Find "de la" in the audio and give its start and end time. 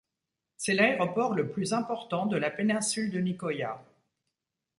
2.25-2.49